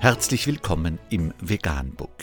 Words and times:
Herzlich 0.00 0.46
willkommen 0.46 1.00
im 1.10 1.34
Veganbook. 1.40 2.22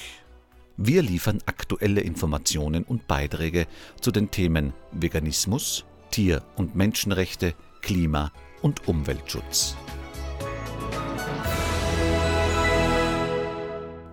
Wir 0.77 1.01
liefern 1.01 1.39
aktuelle 1.45 1.99
Informationen 1.99 2.85
und 2.85 3.05
Beiträge 3.05 3.67
zu 3.99 4.11
den 4.11 4.31
Themen 4.31 4.71
Veganismus, 4.93 5.83
Tier- 6.09 6.41
und 6.55 6.77
Menschenrechte, 6.77 7.53
Klima- 7.81 8.31
und 8.61 8.87
Umweltschutz. 8.87 9.75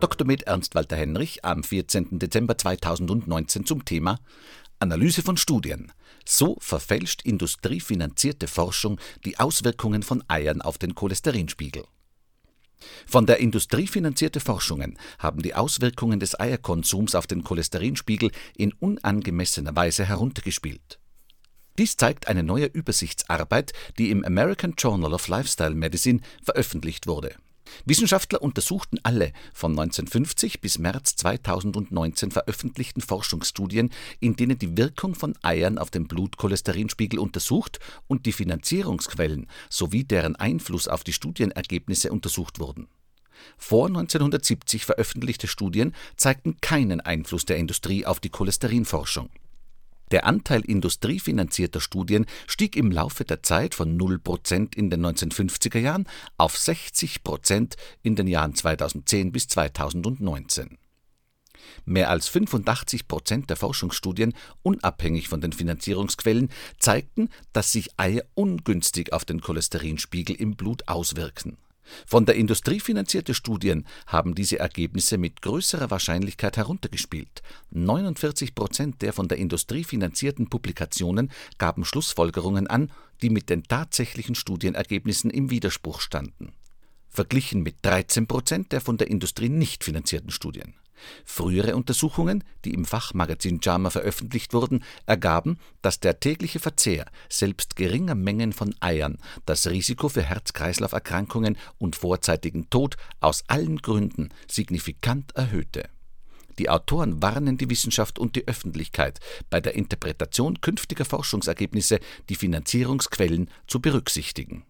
Dr. 0.01 0.27
Med 0.27 0.43
Ernst 0.43 0.75
Walter 0.75 0.97
Henrich 0.97 1.45
am 1.45 1.63
14. 1.63 2.19
Dezember 2.19 2.59
2019 2.59 3.65
zum 3.65 3.85
Thema 3.85 4.19
Analyse 4.81 5.23
von 5.23 5.37
Studien. 5.37 5.93
So 6.27 6.57
verfälscht 6.59 7.23
industriefinanzierte 7.23 8.49
Forschung 8.49 8.99
die 9.25 9.39
Auswirkungen 9.39 10.03
von 10.03 10.25
Eiern 10.27 10.63
auf 10.63 10.79
den 10.79 10.97
Cholesterinspiegel. 10.97 11.85
Von 13.07 13.27
der 13.27 13.39
Industrie 13.39 13.87
finanzierte 13.87 14.41
Forschungen 14.41 14.99
haben 15.19 15.43
die 15.43 15.55
Auswirkungen 15.55 16.21
des 16.21 16.39
Eierkonsums 16.39 17.15
auf 17.15 17.27
den 17.27 17.45
Cholesterinspiegel 17.45 18.31
in 18.57 18.73
unangemessener 18.73 19.75
Weise 19.75 20.05
heruntergespielt. 20.05 20.99
Dies 21.79 21.97
zeigt 21.97 22.29
eine 22.29 22.43
neue 22.43 22.67
Übersichtsarbeit, 22.67 23.73
die 23.99 24.11
im 24.11 24.25
American 24.25 24.75
Journal 24.77 25.15
of 25.15 25.29
Lifestyle 25.29 25.75
Medicine 25.75 26.21
veröffentlicht 26.43 27.07
wurde 27.07 27.35
Wissenschaftler 27.85 28.43
untersuchten 28.43 28.99
alle 29.03 29.33
von 29.53 29.73
1950 29.73 30.61
bis 30.61 30.79
März 30.79 31.17
2019 31.17 32.31
veröffentlichten 32.31 33.01
Forschungsstudien, 33.01 33.91
in 34.21 34.37
denen 34.37 34.59
die 34.59 34.77
Wirkung 34.77 35.15
von 35.15 35.35
Eiern 35.43 35.79
auf 35.79 35.91
den 35.91 36.09
Blutcholesterinspiegel 36.09 37.19
untersucht 37.19 37.79
und 38.07 38.27
die 38.27 38.33
Finanzierungsquellen 38.33 39.49
sowie 39.69 40.05
deren 40.05 40.37
Einfluss 40.37 40.89
auf 40.89 41.05
die 41.05 41.13
Studienergebnisse 41.13 42.13
untersucht 42.13 42.59
wurden. 42.59 42.89
Vor 43.57 43.87
1970 43.87 44.85
veröffentlichte 44.85 45.49
Studien 45.49 45.95
zeigten 46.17 46.59
keinen 46.61 47.01
Einfluss 47.01 47.45
der 47.45 47.57
Industrie 47.57 48.07
auf 48.07 48.21
die 48.21 48.31
Cholesterinforschung 48.31 49.31
der 50.13 50.27
Anteil 50.27 50.61
industriefinanzierter 50.61 51.81
Studien 51.81 52.27
stieg 52.47 52.77
im 52.77 52.93
Laufe 52.93 53.25
der 53.25 53.43
Zeit 53.43 53.75
von 53.75 53.97
0 53.97 54.19
Prozent 54.19 54.77
in 54.77 54.91
den 54.91 55.05
1950er 55.05 55.79
Jahren 55.79 56.07
auf 56.37 56.57
60 56.57 57.25
Prozent 57.25 57.77
in 58.03 58.15
den 58.15 58.29
Jahren 58.29 58.55
2010 58.55 59.33
bis 59.33 59.49
2019. 59.49 60.79
Mehr 61.85 62.11
als 62.11 62.29
85 62.29 63.09
Prozent 63.09 63.49
der 63.49 63.57
Forschungsstudien, 63.57 64.35
unabhängig 64.63 65.29
von 65.29 65.41
den 65.41 65.53
Finanzierungsquellen, 65.53 66.51
zeigten, 66.79 67.29
dass 67.53 67.73
sich 67.73 67.99
Eier 67.99 68.23
ungünstig 68.35 69.13
auf 69.13 69.25
den 69.25 69.41
Cholesterinspiegel 69.41 70.37
im 70.37 70.57
Blut 70.57 70.89
auswirken 70.89 71.57
von 72.07 72.27
der 72.27 72.37
Industrie 72.37 72.81
finanzierte 72.81 73.35
Studien 73.35 73.87
haben 74.07 74.35
diese 74.35 74.59
Ergebnisse 74.59 75.19
mit 75.19 75.43
größerer 75.43 75.91
Wahrscheinlichkeit 75.91 76.57
heruntergespielt. 76.57 77.43
49 77.71 78.55
Prozent 78.55 79.03
der 79.03 79.13
von 79.13 79.29
der 79.29 79.39
Industrie 79.39 79.85
finanzierten 79.85 80.49
Publikationen 80.49 81.31
gaben 81.59 81.85
Schlussfolgerungen 81.85 82.67
an, 82.67 82.91
die 83.23 83.31
mit 83.31 83.51
den 83.51 83.65
tatsächlichen 83.65 84.35
Studienergebnissen 84.35 85.31
im 85.31 85.51
Widerspruch 85.51 86.01
standen. 86.01 86.53
Verglichen 87.09 87.63
mit 87.63 87.77
13 87.83 88.27
Prozent 88.27 88.73
der 88.73 88.81
von 88.81 88.97
der 88.97 89.09
Industrie 89.09 89.49
nicht 89.49 89.85
finanzierten 89.85 90.31
Studien 90.31 90.75
Frühere 91.25 91.77
Untersuchungen, 91.77 92.45
die 92.65 92.75
im 92.75 92.85
Fachmagazin 92.85 93.61
JAMA 93.63 93.91
veröffentlicht 93.91 94.55
wurden, 94.55 94.85
ergaben, 95.07 95.59
dass 95.83 96.01
der 96.01 96.21
tägliche 96.21 96.61
Verzehr 96.61 97.07
selbst 97.29 97.77
geringer 97.77 98.15
Mengen 98.15 98.53
von 98.53 98.75
Eiern 98.81 99.19
das 99.47 99.67
Risiko 99.69 100.09
für 100.09 100.23
Herz-Kreislauf-Erkrankungen 100.23 101.57
und 101.79 101.97
vorzeitigen 101.97 102.71
Tod 102.71 102.97
aus 103.21 103.45
allen 103.49 103.79
Gründen 103.79 104.31
signifikant 104.49 105.35
erhöhte. 105.37 105.89
Die 106.59 106.69
Autoren 106.69 107.23
warnen 107.23 107.57
die 107.57 107.71
Wissenschaft 107.71 108.19
und 108.19 108.37
die 108.37 108.47
Öffentlichkeit, 108.47 109.21
bei 109.49 109.61
der 109.61 109.75
Interpretation 109.75 110.61
künftiger 110.61 111.05
Forschungsergebnisse 111.05 111.99
die 112.29 112.35
Finanzierungsquellen 112.35 113.49
zu 113.67 113.81
berücksichtigen. 113.81 114.65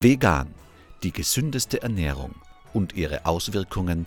Vegan, 0.00 0.52
die 1.02 1.12
gesündeste 1.12 1.82
Ernährung 1.82 2.34
und 2.72 2.94
ihre 2.94 3.24
Auswirkungen 3.26 4.06